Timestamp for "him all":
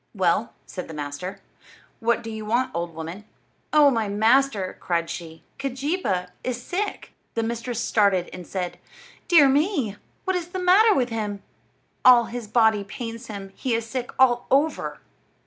11.09-12.25